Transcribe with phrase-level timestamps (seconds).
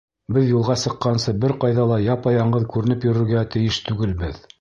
[0.35, 4.41] Беҙ юлға сыҡҡансы бер ҡайҙа ла япа-яңғыҙ күренеп йөрөргә тейеш түгелбеҙ.